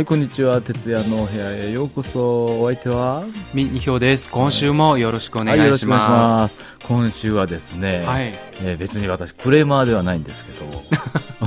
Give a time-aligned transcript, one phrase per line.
[0.00, 0.62] はい、こんにちは。
[0.62, 2.62] 徹夜のお部屋へようこそ。
[2.62, 3.22] お相手は？
[3.52, 4.30] みにひょうです。
[4.30, 5.98] 今週もよろしくお願はい、しま。
[6.08, 6.74] ますす。
[6.86, 8.32] 今週はですね、はい。
[8.62, 10.64] えー別に私、クレーマーではないんですけど、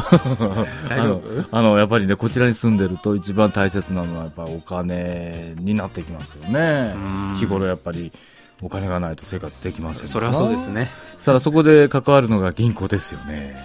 [0.88, 7.00] あのあの、やっぱりね、こちらに住んでると一番大切なのはやっぱお金になってきますよねう
[7.33, 7.36] ん。
[7.39, 8.11] 日頃やっぱり
[8.61, 10.68] お金がないと生活できませんそれはそうです。
[10.68, 10.92] ね。
[11.18, 13.56] そしたらそこで関わるのが銀行ですよね。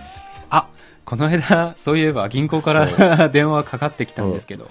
[0.49, 0.67] あ、
[1.09, 4.69] この間、そういえば銀行から 電話かかってきたんですけど。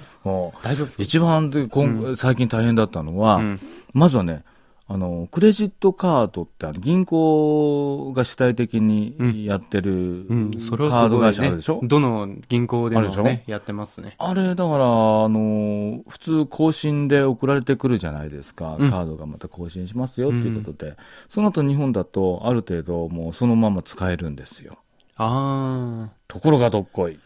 [0.62, 1.02] 大丈夫？
[1.02, 3.60] 一番で、こんう最近大変だったのは、うん。
[3.94, 4.44] まずはね、
[4.88, 10.52] あの、クレジットカードって銀行が主体的にやってる、うん。
[10.60, 11.80] それはカード会社あるでしょ？
[11.82, 14.14] どの銀行でもね、やってますね。
[14.20, 18.76] あれ、だから、あの、普通更新で送られてくるじゃないですか。
[18.80, 20.96] うんカードがまた更新しますよっていうことで。
[21.30, 24.78] その後日本だと、ある程度もうそのまま使えるんですよ。
[25.18, 27.14] あところがどっこい。
[27.14, 27.20] ー。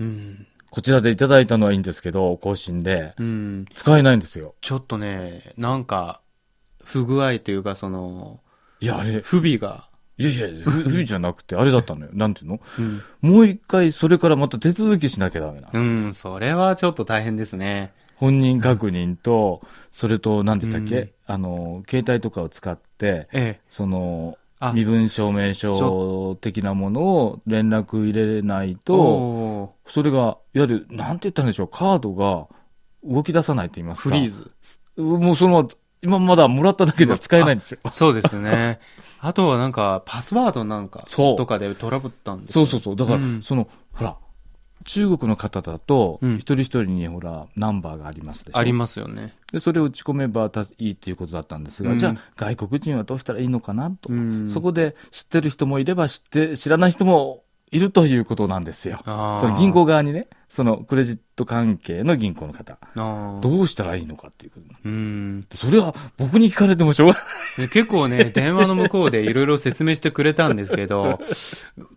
[0.00, 0.46] うん。
[0.70, 3.14] こちらでいただいたのはいいんですけど、更新で。
[3.18, 3.64] うん。
[3.74, 4.54] 使えないんですよ。
[4.60, 6.20] ちょっとね、なんか、
[6.84, 8.40] 不具合というか、その、
[8.80, 9.88] いや、あれ、不備が。
[10.18, 12.10] いやいや、ふふ じゃなくて、あれだったのよ。
[12.12, 12.60] なんていうの？
[12.78, 13.02] うん。
[13.20, 15.80] もう一回、それからまた手続きしなきゃダメなの。
[15.80, 17.92] うん、それはちょっと大変ですね。
[18.16, 23.60] 本人確認と、それと、何でしたっけ、うんあの、携帯とかを使って、ええ。
[23.68, 32.46] その、あ身分証明書的なものを連絡入れないと、それが、いわゆる、なんて言ったんでしょう、カードが
[33.04, 34.08] 動き出さないと言いますか。
[34.08, 34.50] フリーズ。
[34.96, 35.68] もうその、
[36.02, 37.80] 今まだもらっただけでは使えないんですよ。
[37.90, 38.80] そうですね。
[39.20, 43.06] あとはなんか、パスワードなんか、とかでトラブったんですよそうそうそう。
[43.06, 44.16] だから、うんその、ほら、
[44.86, 48.58] 中国の方だと、うん一人一人にほら、ナンバーがありますでしょ。
[48.58, 49.34] ありますよね。
[49.52, 54.12] で、それを打ち込めばたいいっていうことだったんですが、うんじゃあ、外国人はどうしたらいいのかなと。
[54.12, 59.00] うんそこで知ってる人もいれば知って、知らない人もいるということなんですよ。
[59.04, 62.78] あーその銀行側にね、そのクレジット関係の銀行の方、
[63.40, 64.52] どうしたらいいのかっていう
[64.84, 65.46] うん。
[65.52, 67.20] それは僕に聞かれてもしょうがな
[67.58, 67.66] い。
[67.66, 71.20] で結構ね、電話の向こうでいろいろ説明してくれたんですけど、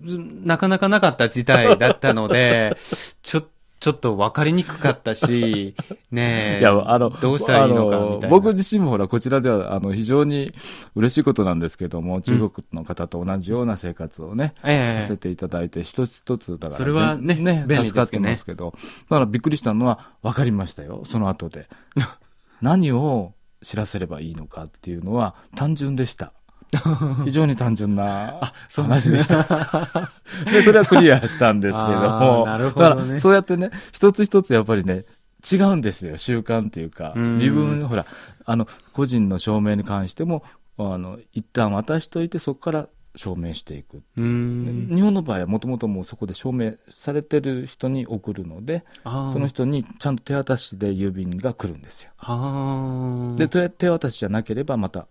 [0.01, 2.75] なかなかなかった事態だったので、
[3.21, 3.43] ちょ、
[3.79, 5.73] ちょっと分かりにくかったし、
[6.11, 8.27] ねえ、いや、あの、どうしたらいいのかみたいな。
[8.29, 10.51] 僕自身もほら、こちらでは、あの、非常に
[10.95, 18.73] 嬉しいことなんですけども、中国の方と同じような生活をね、ええさせていただいて、一つ一つ、だから、それはねね、助かってですけどねますけど、
[19.09, 21.67] だからびっくりしたのは、分かりましたよ、その後で。
[22.61, 26.33] 何を知らせればいいのかっていうのは、単純でした。
[27.25, 29.43] 非常に単純な話でした。
[30.51, 32.45] で、それはクリアしたんですけども。
[32.45, 35.05] なるほどねだから、そうやってね、一つ一つやっぱりね、
[35.51, 37.13] 違うんですよ、習慣っていうか。
[37.15, 38.05] うん身分、ほら、
[38.45, 40.43] あの、個人の証明に関しても、
[40.77, 44.03] あの、一旦渡しといて、そこから証明していく。
[44.17, 44.89] うん。
[44.93, 52.11] 日本の場合はもともともうそこで証明されてる人に送るので、その人にちゃんと手渡しで郵便が来るんですよ。
[52.19, 55.07] あで、手手渡しじゃなければまた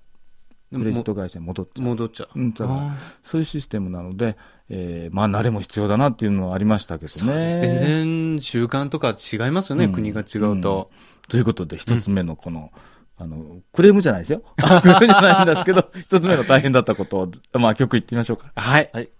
[0.73, 1.87] クレジット会社に戻っちゃう。
[1.87, 2.29] 戻っちゃう。
[2.39, 4.37] うん、だからあそういうシステムなので、
[4.69, 7.53] えーまあ慣れも必要だなっていうのはありましたけどーそうでね。
[7.53, 7.61] す。
[7.61, 10.91] 全然習慣とか違いますよね、うん国が違うと。
[11.29, 12.71] ということで、一つ目のこの、
[13.17, 14.43] あの、クレームじゃないですよ。
[14.57, 18.53] クレームじゃないんですけど、 一つ目の大変だったことを、まあ曲言ってみましょうか。
[18.55, 19.11] はい。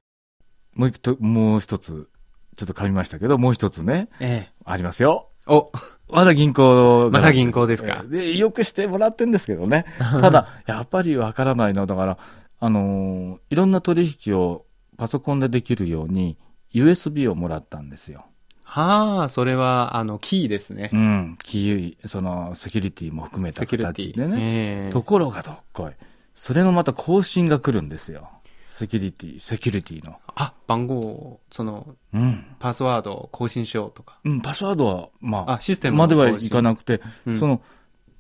[0.77, 2.09] もう一つ、もう一つ、
[2.57, 4.53] ちょっと噛みましたけど、もう一つね、ええ。
[4.65, 5.28] ありますよ。
[5.49, 5.73] お、
[6.11, 9.85] まだ銀行まだ銀行ですかで、よくしてもらってんですけどね。
[10.21, 11.87] ただ、やっぱりわからないの。
[11.87, 12.19] だから、
[12.61, 14.65] あのーいろんな取引を
[14.97, 16.37] パソコンでできるように、
[16.73, 18.27] USB をもらったんですよ。
[18.63, 20.97] はあ、それは、あの、キーですねう。
[20.97, 21.39] ん。
[21.43, 23.65] キー、その、セキュリティも含めた。
[23.65, 24.37] 形でね。
[24.39, 25.93] ええところがどっこい。
[26.35, 28.29] それのまた更新が来るんですよ。
[28.79, 30.17] セキュリティ、セキュリティの。
[30.37, 32.47] あ、番号を、その、うん。
[32.59, 34.19] パスワードを更新しようとか。
[34.25, 37.61] うん、パスワードは、まあ、あ、システムまではいかななくて、うんその、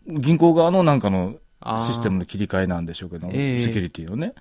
[0.06, 1.37] 銀行側のなんかの
[1.87, 4.34] システムの切り替えなんでしょうけど、ええセキュリティのね。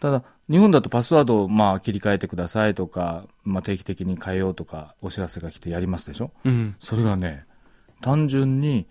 [0.00, 6.32] ただ、日本だとパスワードをまあ切り替えてくださいとか、まあ定期的に変えようとか、お知らせが来てやりますでしょ？
[6.44, 6.76] うん。
[6.80, 7.46] それがね、
[8.00, 8.86] 単純に、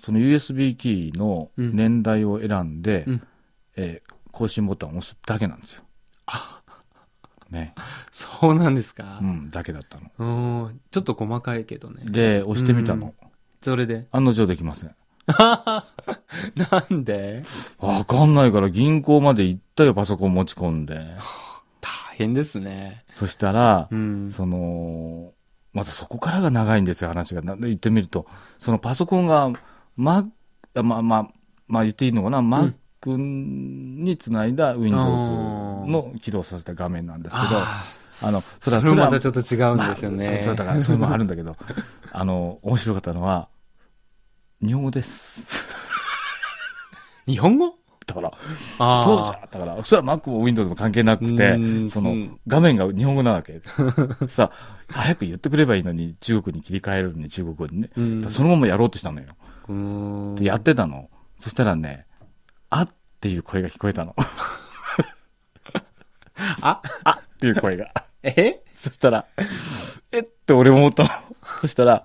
[0.00, 3.22] その USB キーの年代を選んで、うん
[3.76, 5.84] えー更新ボタンを押すだけなんですよ。
[7.54, 7.74] ね。
[8.12, 9.24] そうなんですかう。
[9.24, 10.10] ん、だけだったの。
[10.66, 10.80] うん。
[10.90, 12.02] ちょっと細かいけどね。
[12.04, 13.14] で、押してみたの。
[13.62, 14.06] それで？
[14.10, 14.94] 案の定できません。
[15.26, 15.84] な
[16.90, 17.44] んで？
[17.78, 20.96] わかんないから銀行まで行ったよ、パソコン持ち込んで。
[21.80, 23.04] 大変ですね。
[23.14, 24.30] そしたら、うん。
[24.30, 25.32] その、
[25.72, 27.42] またそこからが長いんですよ、話が。
[27.42, 28.26] な言ってみると、
[28.58, 29.50] そのパソコンが、
[29.96, 30.28] ま、
[30.74, 31.28] あまあまあ、
[31.66, 32.42] まあ言っていいのかな、
[33.04, 35.30] Mac につないだ Windows
[35.90, 37.84] の起動させた画面なんですけど、あ
[38.22, 40.42] あの、それもまたちょっと違うんですよね。
[40.46, 41.56] まあ、だから、それもあるんだけど、
[42.12, 43.48] あの、面白かったのは、
[44.64, 45.74] 日本語です。
[47.26, 47.74] 日本語？
[48.06, 48.32] だから、
[48.78, 49.04] ああ。
[49.04, 53.60] そうじゃんだから、それは Mac も Windows も関係なくうてん、そのうん、画面が日本語なわけ。
[54.28, 54.50] さ、
[54.88, 57.90] 早く言ってくればいいのに、中国に切り替えるのに、中国語にね。
[58.28, 60.36] そのままやろうとしたのよ。
[60.40, 61.08] やってたの。
[61.38, 62.06] そしたらね、
[62.76, 62.88] あっ
[63.20, 64.16] ていう声が聞こえたの。
[66.60, 67.92] あ、あっていう声が。
[68.24, 68.60] え？
[68.72, 69.26] そしたら、
[70.10, 70.18] え？
[70.20, 71.08] って俺も思ったの。
[71.60, 72.04] そしたら、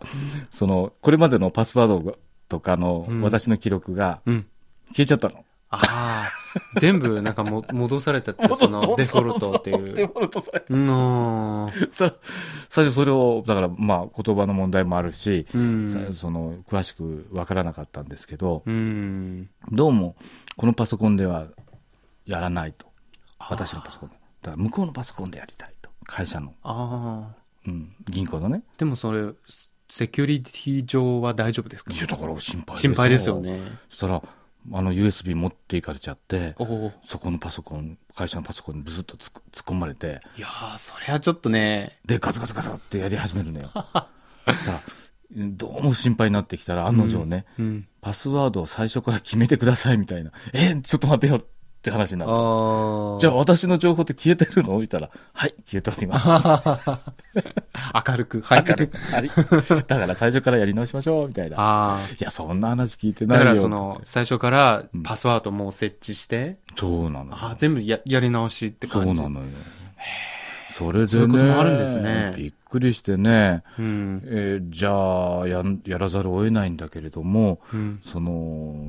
[0.51, 4.45] その、これまでのパスワードとかのうん私の記録がうん。
[4.89, 5.43] 消えちゃったの。
[5.71, 6.38] ああ。
[6.77, 10.07] 全部なんかも戻されちゃって、そのデフォルトってデいう。
[10.07, 11.91] フォルトされうーん。
[11.91, 12.13] さ
[12.69, 15.89] 最初それを、だからまあ言葉の問題もあるし、うん。
[15.89, 19.49] さその、詳しくわからなかったんですけど、うん。
[19.71, 20.15] どうも、
[20.57, 21.47] このパソコンでは
[22.25, 22.87] やらないと。
[23.39, 24.15] 私のパソコンで。
[24.41, 25.89] だから向こうのパソコンでやりたいと。
[26.05, 26.53] 会社の。
[26.63, 27.39] ああ。
[27.67, 27.95] うん。
[28.09, 28.63] 銀行のね。
[28.77, 29.33] でもそれ、
[29.91, 31.93] セキュリティ上は大丈夫ですか？
[31.93, 33.39] いや、だから心配心配ですよ。
[33.39, 33.59] ね。
[33.89, 34.21] そしたら、
[34.71, 36.55] あの USB 持っていかれちゃって。
[37.03, 43.69] そこのパソコン、会社のパソコンにブスッと突っ込まれて、いやー、そりゃちょっとね、で、ガツガツガツってやり始めるのよ。
[43.73, 44.05] さ
[44.67, 44.81] あ、
[45.31, 47.87] どうも心配になってきたら、案の定ね、うん。
[48.01, 50.31] パスワードを最初から決めてくださいみたいな。
[50.53, 51.43] え、ちょっと待てよ
[51.89, 53.21] って話になって。
[53.21, 54.77] じゃあ私の情報って消えてるの？
[54.79, 56.27] 見たら、はい、消えております。
[58.09, 58.41] 明るく。
[58.41, 58.65] はい。
[58.67, 58.97] 明るく。
[59.87, 61.97] だから最初からやり直しましょう、みたいな。
[62.19, 63.45] いや、そんな話聞いてだないよ。
[63.45, 67.37] からその、最初からパスワードもう設置して、そうなのよ。
[67.39, 69.21] ああ、全部ややり直しってそう感じ。
[69.21, 69.45] なのよ。
[70.71, 74.21] それでね、そういうこともあるんですねびっくりしてね、うん。
[74.25, 77.99] えーじゃあやん、やらざるを得ないんだけれども、うん。
[78.03, 78.85] その、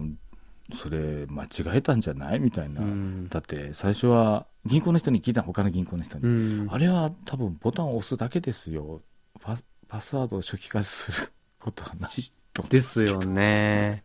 [0.75, 2.41] それ間違えたんじゃない？
[2.41, 2.81] みたいな。
[2.81, 3.29] うん。
[3.29, 6.29] だって最初は銀行の人に聞いたの他の銀行の人に、う
[6.65, 6.69] ん。
[6.71, 9.03] あれは多分ボタンを押すだけですよ
[9.41, 12.11] パスパスワードを初期化することはない
[12.53, 14.03] とですよね。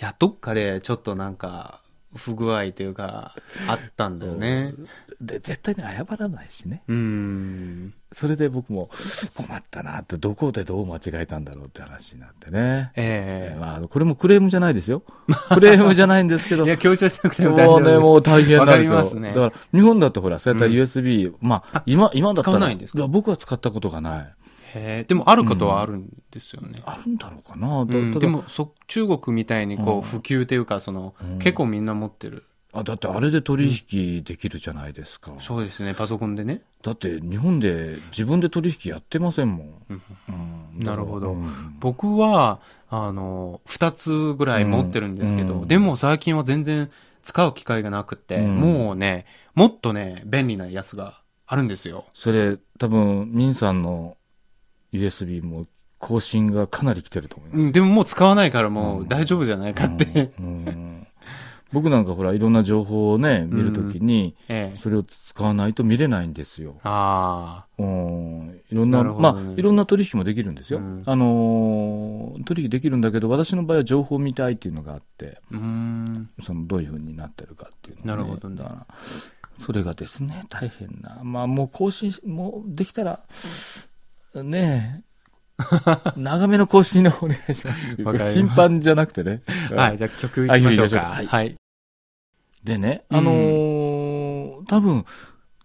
[0.00, 1.82] いや、どっかでちょっとなんか、
[2.16, 3.34] 不具合というか、
[3.68, 4.74] あったんだよね。
[5.20, 7.94] で絶対に謝らないしねうん。
[8.14, 8.88] それで僕も
[9.34, 15.02] 困ったなってどこでどう間違えたんだろうって話になってね、ええまあ、これもクレームじゃないですよ
[15.52, 18.00] クレームじゃないんですけど いや、強調しなくても大丈もうね、夫です。
[18.00, 19.04] もう大変なんですよ。
[19.04, 22.52] すねだから、日本だとほら、そうやったらうん USB、まあ、今、今だったら。
[22.52, 23.00] 使わないんですか？
[23.00, 24.20] や僕は使ったことがない。
[24.20, 26.70] へえでもあることはあるんですよね。
[26.84, 27.84] あるんだろうかな。
[27.84, 32.44] だうん、でもそ、中国みたいにこう、うん普及というか、その、うん結構みんな持ってる。
[32.74, 35.32] あだってあれで取引できるじゃないですか。
[35.40, 36.60] そうですね、パソコンでね。
[36.82, 39.82] だって日本で自分で取引やってませんもん。
[39.90, 40.32] うんう
[40.80, 42.60] んなるほどうん僕は、
[42.90, 46.90] あの、二つぐらい持ってるんですけど、うんでも最近は全然
[47.22, 49.24] 使う機会がなくて、うんもうね、
[49.54, 52.06] もっとね、便利なやつがあるんですよ。
[52.12, 54.16] それ、多分、ミンさんの
[54.92, 55.66] USB も
[55.98, 57.62] 更新がかなり来てると思います。
[57.66, 60.32] うん、でももう使わないからもう大丈夫じゃないかって。
[60.40, 61.06] うんうん
[61.74, 64.78] 僕なんかほら、いろんな情報をね、見るときに、ええ。
[64.78, 66.76] それを使わないと見れないんですよ。
[66.84, 70.78] あうんいろんな、まあ、いろんな取引もできるんですよ。
[70.78, 76.30] うんあのー取引できるんだけど、私の場合は情報を見たいっていうのがあって、あ、うーん。
[76.42, 78.86] そのどういうふうになってるかっていうのが、なるほどねだから
[79.58, 81.20] それがですね、大変な。
[81.24, 83.20] まあ、もう更新し、もうできたら、
[84.42, 85.14] ねえ、
[86.16, 89.42] 長めの更新のお願いします頻繁じゃなくてね。
[89.74, 91.00] はい、じゃあ曲いきましょうか。
[91.00, 91.56] かはいはい。
[92.64, 95.04] でね、うんあのー多分、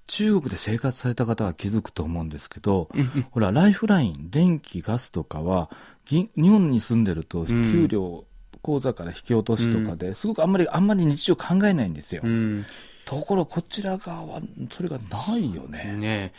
[0.08, 2.90] 中国で生活された方は気づくと思うんですけど、
[3.32, 5.70] ほら、ライフライン、電気、ガスとかは、
[6.06, 8.26] 銀日本に住んでると、ん給料、
[8.62, 12.24] 口座から引き落としとかで、すごくあんまり、あんまり日常考えないんですよ。
[12.26, 12.66] うん。
[13.10, 15.96] ところ、こちら側は、それがないよね。
[15.98, 16.32] ね。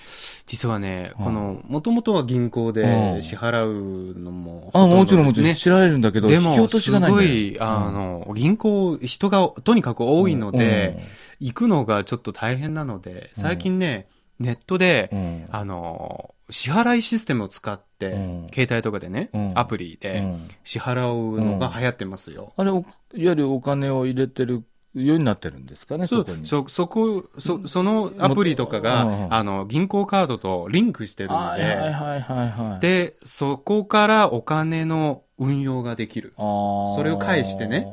[0.47, 1.25] 実はね、うん。
[1.25, 2.73] この、もともとは銀行うん。
[2.73, 5.57] で支払うのも、あ、もちろんもちろん、ね。
[5.57, 7.01] 知られるんだけど、でも、引き落としす。
[7.01, 11.03] ごい、あの、銀行、人がとにかく多いので、
[11.41, 14.07] 行くのがちょっと大変なので、最近ね、
[14.39, 18.47] ネットでう、ん、うんあの、支払いシステムを使って、うん。
[18.55, 19.53] 携帯とかでね、うん。
[19.57, 20.49] アプリうでん。
[20.65, 22.53] 支払うのが流行ってますよ。
[22.57, 26.47] あれ、おいわゆるお金を入れてるようになってるんですかね、そこに。
[26.47, 36.33] そ、そこ、そ、そのアプリとかうが、んあの、銀行カードとリンクしてるのはいはいで、はいはいはい。、で、そこからお金の運用ができる。
[36.37, 37.87] そそれを返してね。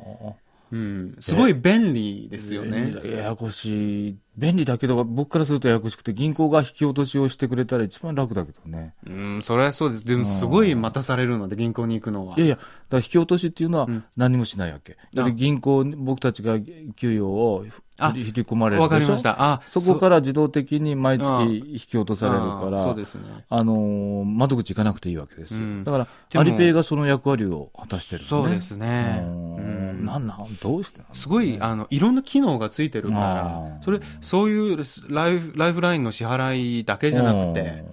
[0.71, 1.15] うん。
[1.19, 2.93] すごい便利ですよね。
[3.05, 4.17] ややこしい。
[4.38, 8.93] 便利だけど、僕からするとややこしくて、銀行が引き落としをしてくれたら一番楽だけどね。
[9.05, 10.05] うん、それはそうです。
[10.05, 12.36] でも、すごい待たされるので、銀行に行くのは。
[12.38, 14.97] いやいや、だから引き落としっていうのはうん何もしないわけ。
[15.13, 17.65] だって銀行、僕たちが給与を
[17.99, 19.35] あ振り振り込まれるわかりました。
[19.39, 23.21] あ、そこから自動的に毎あ月引き落とされるから、あそうですね。
[23.49, 25.59] あのー窓口行かなくていいわけですよ。
[25.61, 26.07] うんだから、
[26.39, 28.25] アリペイがその役割を果たしてる。
[28.25, 29.23] そうですね。
[29.25, 34.77] ううんんなんなん、どうしてすごい、あの、いろんな機能がついてるかあらー、それ、そういう
[35.09, 37.83] ライフ、ライフラインの支払いだけじゃなくて、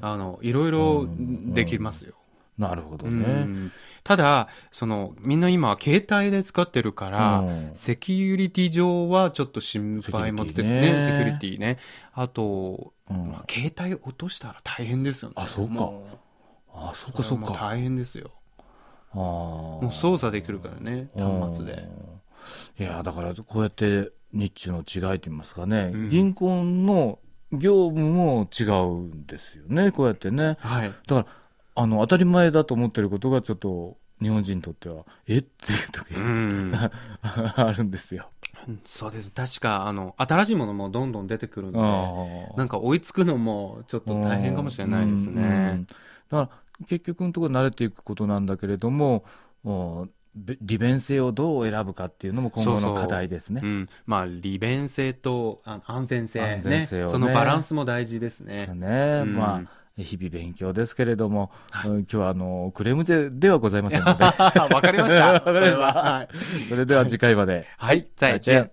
[0.00, 1.08] あの、いろいろ
[1.54, 2.14] できますよ。
[2.14, 2.22] うん
[2.58, 3.48] なるほどうね。
[4.02, 11.78] んただ、その、みんな今、携帯で使ってるから、うんセキュリティ上はちょっと心配持っててね、セキュリティね。
[12.12, 15.34] あと、うんまあ、携帯落としたら大変ですよね。
[15.38, 16.06] あそうかも
[16.74, 17.46] あ、そっうかそっか。
[17.46, 18.30] もう大変ですよ。
[19.12, 21.88] あーもう操作できるからね、端末で。
[22.78, 27.18] いや、だからこうやって日中の違いと言いますかね、うん銀行の
[27.52, 30.56] 業務も違うんですよね、こうやってね。
[30.60, 30.92] はい。
[31.06, 31.26] だから、
[31.74, 35.38] あの、当たり前だと思ってることがちょっと日本人にとっては、え？
[35.38, 36.90] っていう時うが、ん。
[37.22, 38.28] あるんですよ。
[38.86, 39.30] そうです。
[39.30, 45.84] 確か、あの、新しいものもどんどん出てくるんで、なんか追いつくのもちょっと大変かもしれないですうんうんね。
[46.30, 46.50] だか
[46.80, 49.24] ら、結局のところ慣れていくことなんだけれども、
[50.34, 53.60] 利便性をどう選ぶかっていうのも今後の課題ですね。
[53.62, 53.88] うん。
[54.06, 58.66] まあ、利便性と安全性安全性をねそのバランスも大事ですね。
[58.74, 65.32] ね、うんまあ、日々勉強ですけれども、はいうん今日はあのクレームでではございませんので、 わかりました。
[65.34, 66.28] わかりましたそれははい。
[66.68, 67.66] それでは次回まで。
[67.76, 68.72] はい、再再见见。